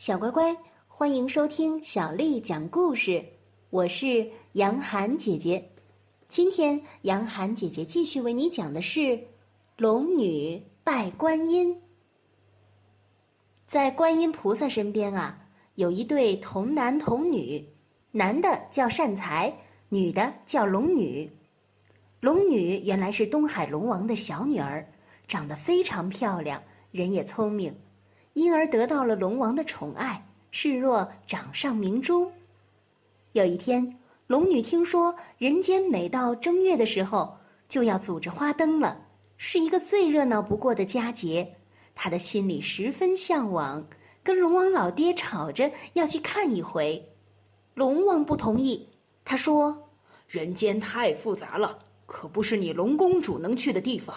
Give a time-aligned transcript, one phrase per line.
[0.00, 0.56] 小乖乖，
[0.88, 3.22] 欢迎收听小丽讲故事，
[3.68, 5.62] 我是杨涵姐姐。
[6.26, 8.98] 今天杨涵姐姐继续为你讲的是
[9.76, 11.74] 《龙女拜观音》。
[13.66, 15.38] 在观音菩萨身边啊，
[15.74, 17.68] 有一对童男童女，
[18.10, 19.54] 男的叫善财，
[19.90, 21.30] 女的叫龙女。
[22.20, 24.82] 龙女原来是东海龙王的小女儿，
[25.28, 27.76] 长得非常漂亮，人也聪明。
[28.34, 32.30] 因而得到了龙王的宠爱，视若掌上明珠。
[33.32, 33.96] 有一天，
[34.26, 37.36] 龙女听说人间每到正月的时候
[37.68, 38.96] 就要组织花灯了，
[39.36, 41.56] 是一个最热闹不过的佳节，
[41.94, 43.84] 她的心里十分向往，
[44.22, 47.04] 跟龙王老爹吵着要去看一回。
[47.74, 48.88] 龙王不同意，
[49.24, 49.76] 他说
[50.28, 54.14] ：“人间太复杂了，可不是你龙公主能去的地方。”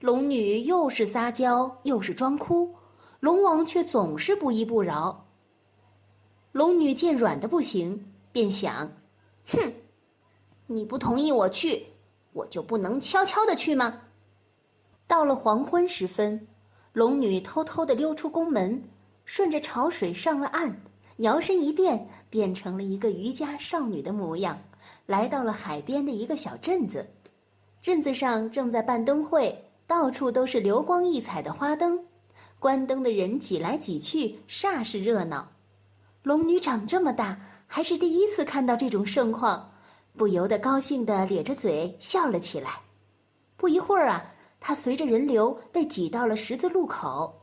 [0.00, 2.74] 龙女又是撒娇又是装哭。
[3.20, 5.26] 龙王却总是不依不饶。
[6.52, 8.90] 龙女见软的不行，便想
[9.46, 9.72] ：“哼，
[10.66, 11.86] 你不同意我去，
[12.32, 14.00] 我就不能悄悄的去吗？”
[15.06, 16.46] 到了黄昏时分，
[16.92, 18.82] 龙女偷偷的溜出宫门，
[19.24, 20.74] 顺着潮水上了岸，
[21.18, 24.58] 摇身一变，变成了一个渔家少女的模样，
[25.06, 27.06] 来到了海边的一个小镇子。
[27.82, 32.02] 镇子上正在办灯会，到处都是流光溢彩的花灯。
[32.60, 35.48] 关灯的人挤来挤去，煞是热闹。
[36.22, 39.72] 龙女长这么大，还是第一次看到这种盛况，
[40.14, 42.78] 不由得高兴的咧着嘴笑了起来。
[43.56, 44.22] 不一会儿啊，
[44.60, 47.34] 她随着人流被挤到了十字路口，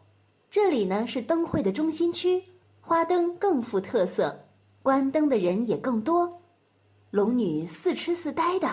[0.51, 2.43] 这里呢是灯会的中心区，
[2.79, 4.39] 花灯更富特色，
[4.83, 6.31] 关灯的人也更多。
[7.09, 8.69] 龙女似痴似呆的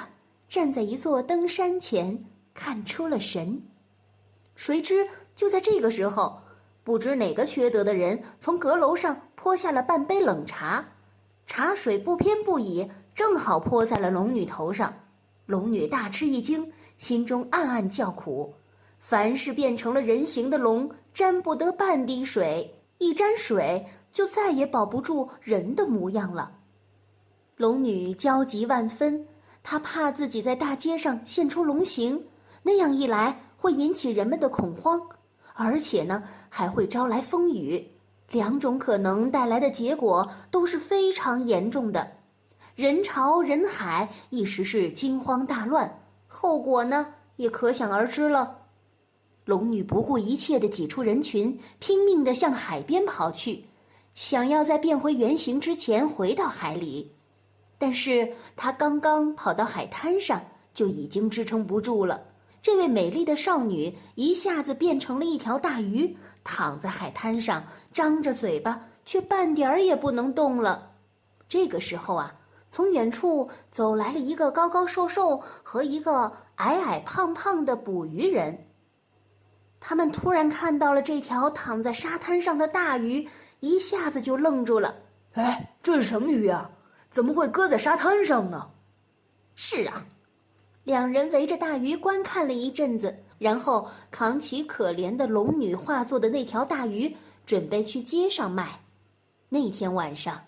[0.46, 2.22] 站在一座灯山前，
[2.52, 3.58] 看出了神。
[4.54, 5.08] 谁知。
[5.34, 6.40] 就在这个时候，
[6.82, 10.84] 不知哪个缺德的人从阁楼上泼下了半杯冷茶，
[11.46, 14.94] 茶水不偏不倚，正好泼在了龙女头上。
[15.46, 18.55] 龙女大吃一惊，心中暗暗叫苦：
[18.98, 26.51] 凡是变成了人形的龙，沾不得半滴水，一沾水就再也保不住人的模样了。
[27.56, 29.27] 龙女焦急万分，
[29.62, 32.27] 她怕自己在大街上现出龙形，
[32.62, 35.01] 那样一来会引起人们的恐慌。
[35.56, 37.88] 而且呢，还会招来风雨，
[38.30, 42.10] 两种可能带来的结果都是非常严重的，
[42.74, 47.06] 人潮人海，一时是惊慌大乱，后果呢
[47.36, 48.58] 也可想而知了。
[49.44, 53.64] 龙女不顾一切的挤出人群，拼命的向海边跑去，
[54.16, 57.12] 想要在变回原形之前回到海里，
[57.78, 60.42] 但是她刚刚跑到海滩上，
[60.72, 62.20] 就已经支撑不住了。
[62.64, 70.92] 这位美丽的少女一下子变成了一条大鱼，躺在海滩上，张着嘴巴，却半点儿也不能动了。
[71.47, 72.35] 这个时候啊，
[72.70, 78.67] 从远处走来了一个高高瘦瘦和一个矮矮胖胖的捕鱼人。
[79.79, 83.29] 他们突然看到了这条躺在沙滩上的大鱼，
[83.61, 84.95] 一下子就愣住了。
[85.35, 86.70] 哎，这是什么鱼啊？
[87.11, 88.70] 怎么会搁在沙滩上呢？
[89.55, 90.07] 是啊。
[90.84, 98.80] 两人围着大鱼观看了一阵子，然后扛起可怜的龙女化作的那条大鱼，准备去街上卖。
[99.48, 100.45] 那天晚上，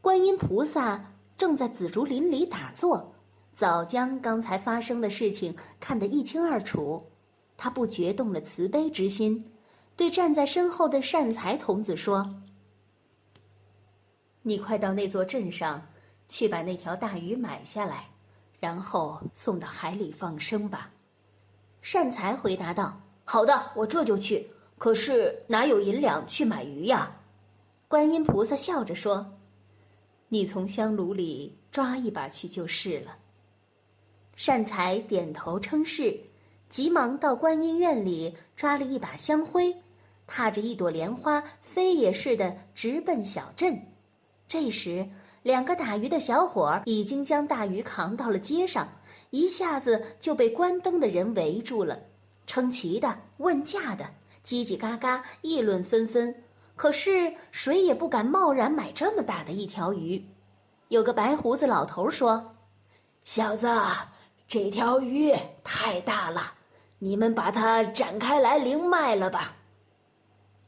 [0.00, 3.12] 观音菩萨正在紫竹林里打坐，
[3.54, 7.04] 早将刚才发生的事情看得一清二楚。
[7.56, 9.44] 他不觉动了慈悲之心，
[9.96, 12.34] 对站在身后的善财童子说
[14.42, 15.88] ：“你快到那座镇上，
[16.28, 18.08] 去把那条大鱼买下来。”
[18.62, 20.88] 然后送到海里放生吧，
[21.80, 22.96] 善财回答道
[23.26, 24.46] ：“好的，我这就去。
[24.78, 27.10] 可是哪有银两去买鱼呀？”
[27.88, 29.36] 观音菩萨笑着说
[30.30, 33.16] ：“你从香炉里抓一把去就是了。”
[34.36, 36.16] 善财点头称是，
[36.68, 39.74] 急忙到观音院里抓了一把香灰，
[40.28, 43.76] 踏着一朵莲花，飞也似的直奔小镇。
[44.46, 45.04] 这时。
[45.42, 48.88] 两个打鱼的小伙儿已经将大鱼扛到了街上，
[49.30, 51.98] 一下子就被关灯的人围住了，
[52.46, 54.04] 称奇的、问价的，
[54.44, 56.32] 叽叽嘎嘎议论纷纷。
[56.76, 60.24] 可是谁也不敢贸然买这么大的一条鱼。
[60.88, 62.54] 有个白胡子老头说
[63.24, 63.68] ：“小子，
[64.46, 65.32] 这条鱼
[65.64, 66.54] 太大了，
[66.98, 69.56] 你们把它展开来零卖了吧。”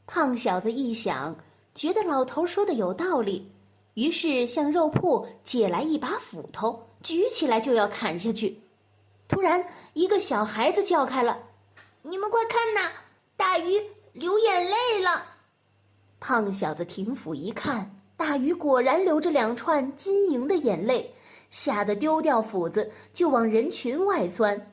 [0.05, 1.35] 胖小子一想，
[1.73, 3.51] 觉得老头说的有道理。
[3.95, 8.61] 于是向肉铺借来一把斧头，举起来就要砍下去。
[9.27, 11.39] 突然，一个小孩子叫开了
[12.03, 12.91] ：“你们快看呐，
[13.35, 13.81] 大鱼
[14.13, 15.25] 流眼泪了！”
[16.19, 21.13] 胖小子停斧一看，大鱼果然流着两串晶莹的眼泪，
[21.49, 24.71] 吓得丢掉斧子就往人群外钻。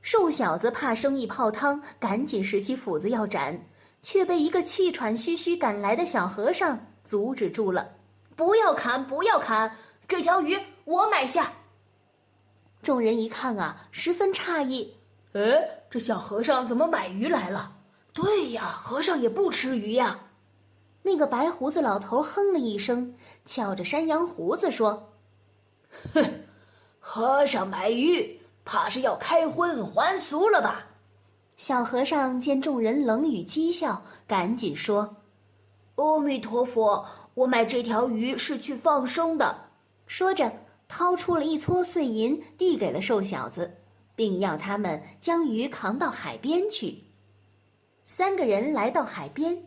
[0.00, 3.60] 瘦小子怕生意泡汤，赶紧拾起斧子要斩，
[4.02, 7.95] 却被一个气喘吁吁赶来的小和尚阻止住了。
[8.36, 9.74] 不要砍，不要砍，
[10.06, 11.52] 这条鱼我买下。
[12.82, 14.94] 众人一看啊，十分诧异。
[15.32, 17.72] 哎，这小和尚怎么买鱼来了？
[18.12, 20.20] 对呀，和尚也不吃鱼呀。
[21.02, 25.12] 那个白胡子老头哼了一声，翘着山羊胡子说
[26.14, 26.44] ：“哼，
[27.00, 30.84] 和尚买鱼。”怕是要开荤还俗了吧？
[31.56, 35.16] 小和尚见众人冷语讥笑，赶紧说
[35.96, 37.04] ：“阿弥陀佛，
[37.34, 39.64] 我买这条鱼是去放生的。”
[40.06, 40.52] 说着，
[40.88, 43.74] 掏出了一撮碎银，递给了瘦小子，
[44.14, 47.02] 并要他们将鱼扛到海边去。
[48.04, 49.64] 三个人来到海边，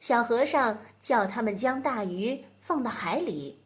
[0.00, 3.60] 小和尚叫他们将大鱼放到海里，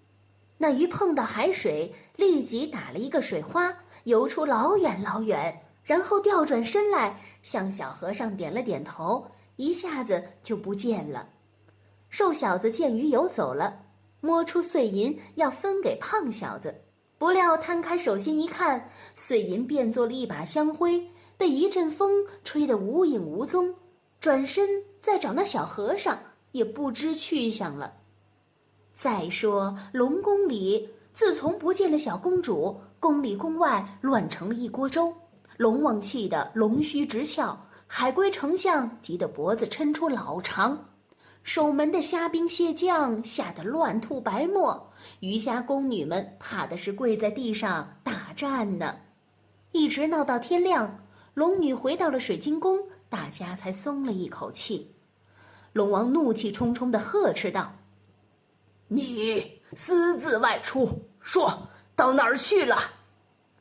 [0.58, 3.72] 那鱼碰到海水，立即打了一个水花。
[4.04, 9.26] 游出老远老远，然后调转身来，向小和尚点了点头，
[9.56, 11.28] 一下子就不见了。
[12.18, 13.78] 瘦小子见鱼游走了，
[14.22, 16.74] 摸出碎银要分给胖小子，
[17.18, 23.74] 不料摊开手心一看，碎银变作了一把香灰，被一阵风吹得无影无踪。
[24.18, 24.66] 转身
[25.02, 26.18] 再找那小和尚，
[26.52, 27.92] 也不知去向了。
[28.94, 32.80] 再说龙宫里，自从不见了小公主。
[32.98, 35.12] 宫里宫外乱成了一锅粥，
[35.58, 37.54] 龙王气得龙须直翘，
[37.86, 40.82] 海龟丞相急得脖子抻出老长，
[41.46, 48.96] 守门的虾兵蟹将吓得乱吐白沫，鱼虾宫女们怕的是跪在地上打战呢。
[49.70, 54.93] 一直闹到天亮，龙女回到了水晶宫，大家才松了一口气。
[55.72, 57.72] 龙王怒气冲冲地呵斥道
[58.88, 62.76] ：“你私自外出，说到哪儿去了？”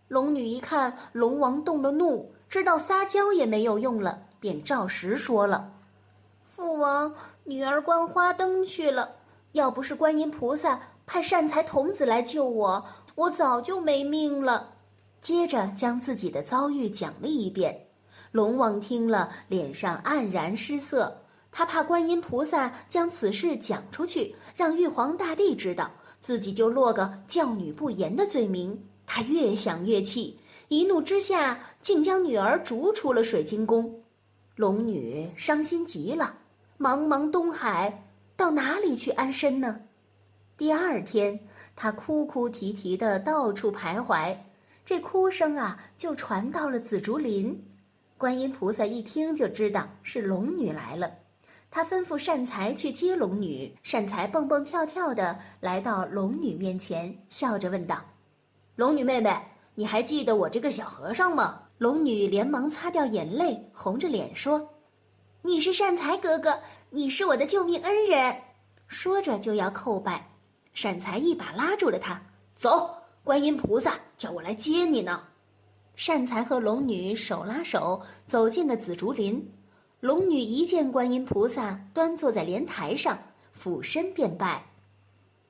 [0.10, 5.72] 龙女一看龙王动了怒，知道撒娇也没有用了，便照实说了
[6.56, 7.14] ：“父王，
[7.44, 9.10] 女儿观花灯去了。
[9.52, 12.82] 要不是观音菩萨派善财童子来救我，
[13.16, 14.72] 我早就没命了。”
[15.20, 17.88] 接着将自己的遭遇讲了一遍。
[18.32, 21.14] 龙王听了，脸上黯然失色。
[21.52, 25.92] 他怕观音菩萨将此事讲出去，让玉皇大帝知道，
[26.22, 28.82] 自己就落个教女不严的罪名。
[29.06, 34.02] 他越想越气，一怒之下竟将女儿逐出了水晶宫。
[34.56, 36.34] 龙女伤心极了，
[36.78, 38.04] 茫茫东海，
[38.36, 39.80] 到哪里去安身呢？
[40.58, 41.40] 第二天，
[41.74, 44.36] 她哭哭啼啼的到处徘徊，
[44.84, 47.66] 这哭声啊，就传到了紫竹林。
[48.18, 51.10] 观音菩萨一听就知道是龙女来了，
[51.72, 53.74] 他吩咐善财去接龙女。
[53.82, 58.04] 善财蹦蹦跳跳的来到龙女面前，笑着问道。
[58.76, 59.34] 龙女妹妹，
[59.76, 61.62] 你还记得我这个小和尚吗？
[61.78, 64.70] 龙女连忙擦掉眼泪，红着脸说
[65.46, 66.58] ：“你是善财哥哥，
[66.90, 68.36] 你是我的救命恩人。”
[68.90, 70.28] 说着就要叩拜，
[70.74, 72.20] 善财一把拉住了他
[72.58, 72.90] ：“走，
[73.24, 75.22] 观音菩萨叫我来接你呢。”
[75.96, 79.48] 善财和龙女手拉手走进了紫竹林。
[80.00, 83.16] 龙女一见观音菩萨端坐在莲台上，
[83.54, 84.66] 俯身便拜。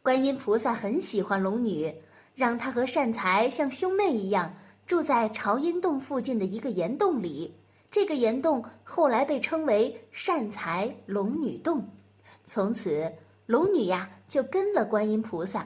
[0.01, 1.95] 观音菩萨很喜欢龙女。
[2.35, 4.53] 让他和善财像兄妹一样
[4.85, 7.55] 住在朝阴洞附近的一个岩洞里，
[7.95, 11.81] 这个岩洞后来被称为善财龙女洞。
[12.45, 13.09] 从此，
[13.45, 15.65] 龙女呀就跟了观音菩萨。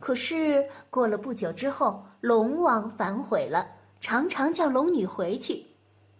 [0.00, 3.64] 可是过了不久之后，龙王反悔了，
[4.00, 5.64] 常常叫龙女回去。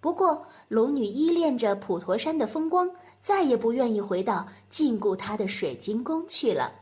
[0.01, 2.89] 不过，龙女依恋着普陀山的风光，
[3.19, 6.73] 再也不愿意回到禁锢她的水晶宫去了。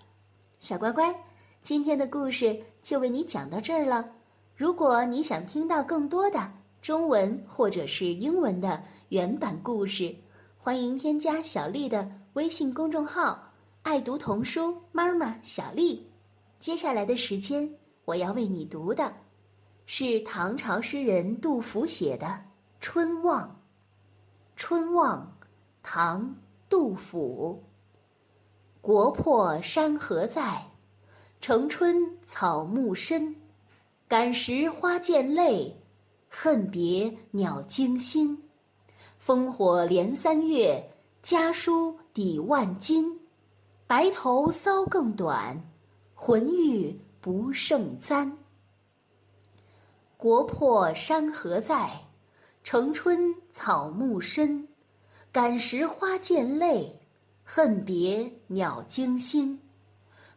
[0.60, 1.18] 小乖乖。
[1.62, 4.06] 今天的故事就为你讲到这儿了。
[4.54, 6.38] 如果你想听到更多的
[6.80, 10.14] 中文或者是英文的原版故事，
[10.56, 13.52] 欢迎添加小丽的微信公众号
[13.82, 16.08] “爱读童书妈妈小丽”。
[16.60, 17.68] 接下来的时间，
[18.04, 19.12] 我要为你读的，
[19.86, 22.26] 是唐朝诗人杜甫写的
[22.80, 23.42] 《春望》。
[24.54, 25.36] 《春望》，
[25.82, 26.22] 唐·
[26.68, 27.62] 杜甫。
[28.80, 30.62] 国破山河在。
[31.38, 33.36] 城春草木深，
[34.08, 35.76] 感时花溅泪，
[36.38, 38.38] 恨别鸟惊心。
[39.24, 40.86] 烽火连三月，
[41.22, 43.18] 家书抵万金。
[43.86, 45.58] 白头搔更短，
[46.14, 48.30] 浑欲不胜簪。
[50.18, 51.90] 国破山河在，
[52.62, 54.68] 城春草木深。
[55.32, 57.00] 感时花溅泪，
[57.44, 59.58] 恨别鸟惊心。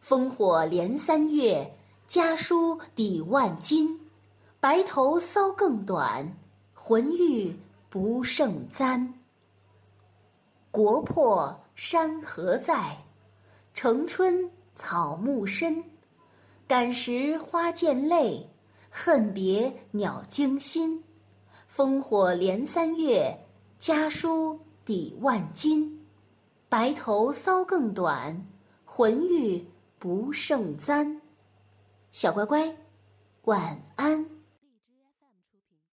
[0.02, 1.70] 烽火连三月，
[2.08, 3.99] 家书抵万金。
[4.60, 6.36] 白头搔更短，
[6.74, 9.14] 浑欲不胜簪。
[10.70, 12.94] 国破山河在，
[13.72, 15.82] 城春草木深。
[16.68, 18.50] 感时花溅泪，
[18.90, 21.02] 恨别鸟惊心。
[21.74, 23.34] 烽火连三月，
[23.78, 26.06] 家书抵万金。
[26.68, 28.46] 白头搔更短，
[28.84, 29.66] 浑欲
[29.98, 31.22] 不胜簪。
[32.12, 32.76] 小乖乖，
[33.44, 34.29] 晚安。